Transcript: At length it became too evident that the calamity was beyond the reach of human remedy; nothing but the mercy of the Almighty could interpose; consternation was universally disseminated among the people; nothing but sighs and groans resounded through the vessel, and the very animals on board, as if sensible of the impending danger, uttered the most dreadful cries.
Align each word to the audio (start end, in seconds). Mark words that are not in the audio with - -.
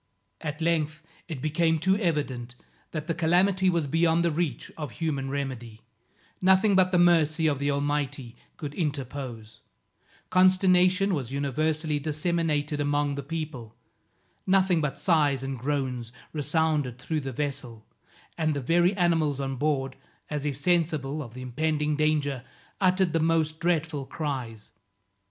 At 0.41 0.61
length 0.61 1.03
it 1.27 1.43
became 1.43 1.77
too 1.77 1.95
evident 1.97 2.55
that 2.89 3.05
the 3.05 3.13
calamity 3.13 3.69
was 3.69 3.85
beyond 3.85 4.25
the 4.25 4.31
reach 4.31 4.71
of 4.75 4.93
human 4.93 5.29
remedy; 5.29 5.81
nothing 6.41 6.73
but 6.73 6.91
the 6.91 6.97
mercy 6.97 7.45
of 7.45 7.59
the 7.59 7.69
Almighty 7.69 8.35
could 8.57 8.73
interpose; 8.73 9.59
consternation 10.31 11.13
was 11.13 11.31
universally 11.31 11.99
disseminated 11.99 12.79
among 12.79 13.13
the 13.13 13.21
people; 13.21 13.75
nothing 14.47 14.81
but 14.81 14.97
sighs 14.97 15.43
and 15.43 15.59
groans 15.59 16.11
resounded 16.33 16.97
through 16.97 17.19
the 17.19 17.31
vessel, 17.31 17.85
and 18.39 18.55
the 18.55 18.59
very 18.59 18.95
animals 18.97 19.39
on 19.39 19.55
board, 19.55 19.97
as 20.31 20.47
if 20.47 20.57
sensible 20.57 21.21
of 21.21 21.35
the 21.35 21.43
impending 21.43 21.95
danger, 21.95 22.43
uttered 22.79 23.13
the 23.13 23.19
most 23.19 23.59
dreadful 23.59 24.07
cries. 24.07 24.71